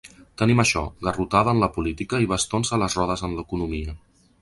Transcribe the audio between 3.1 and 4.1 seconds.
en l’economia.